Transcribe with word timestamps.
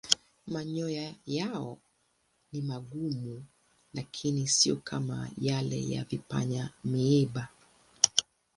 Manyoya 0.47 1.13
yao 1.25 1.77
ni 2.51 2.61
magumu 2.61 3.45
lakini 3.93 4.47
siyo 4.47 4.75
kama 4.75 5.29
yale 5.37 5.89
ya 5.89 6.03
vipanya-miiba. 6.03 7.47